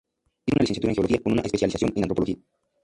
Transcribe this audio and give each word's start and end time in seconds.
Tiene 0.43 0.55
una 0.55 0.61
licenciatura 0.61 0.89
en 0.89 0.95
geología 0.95 1.21
con 1.21 1.33
una 1.33 1.41
especialización 1.43 1.93
en 1.95 2.03
antropología. 2.05 2.37